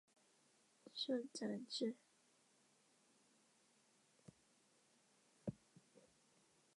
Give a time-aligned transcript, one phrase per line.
[0.95, 1.95] 遂斩之。